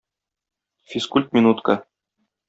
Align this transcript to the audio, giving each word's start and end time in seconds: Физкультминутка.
Физкультминутка. 0.89 1.75